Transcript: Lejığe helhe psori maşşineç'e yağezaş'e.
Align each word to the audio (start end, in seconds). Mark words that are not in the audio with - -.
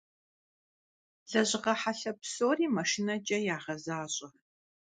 Lejığe 1.29 1.73
helhe 1.81 2.11
psori 2.19 2.67
maşşineç'e 2.75 3.37
yağezaş'e. 3.47 4.27